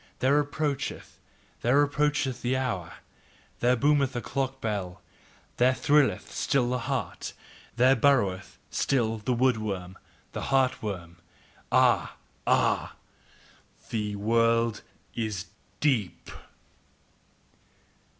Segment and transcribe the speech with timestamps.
[0.17, 1.19] There approacheth,
[1.61, 2.91] there approacheth, the hour,
[3.59, 4.99] There boometh the clock bell,
[5.57, 7.33] there thrilleth still the heart,
[7.75, 9.99] there burroweth still the wood worm,
[10.31, 11.17] the heart worm.
[11.71, 12.15] Ah!
[12.47, 12.95] Ah!
[13.91, 14.81] THE WORLD
[15.13, 15.45] IS
[15.81, 16.31] DEEP!